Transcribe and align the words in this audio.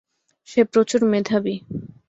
সে 0.47 0.61
প্রচুর 0.71 1.01
মেধাবী। 1.11 1.55